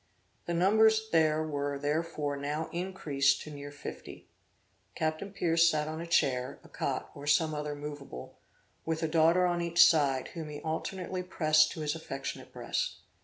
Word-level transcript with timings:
The 0.47 0.55
numbers 0.55 1.09
there 1.11 1.43
were 1.43 1.77
therefore 1.77 2.35
now 2.35 2.69
increased 2.71 3.43
to 3.43 3.51
near 3.51 3.71
fifty. 3.71 4.25
Capt. 4.95 5.23
Pierce 5.35 5.69
sat 5.69 5.87
on 5.87 6.01
a 6.01 6.07
chair, 6.07 6.59
a 6.63 6.69
cot 6.69 7.11
or 7.13 7.27
some 7.27 7.53
other 7.53 7.75
moveable, 7.75 8.39
with 8.83 9.03
a 9.03 9.07
daughter 9.07 9.45
on 9.45 9.61
each 9.61 9.85
side, 9.85 10.29
whom 10.29 10.49
he 10.49 10.59
alternately 10.61 11.21
pressed 11.21 11.71
to 11.73 11.81
his 11.81 11.93
affectionate 11.93 12.51
breast. 12.51 13.01